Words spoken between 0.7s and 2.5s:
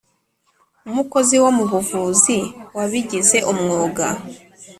umukozi wo mu buvuzi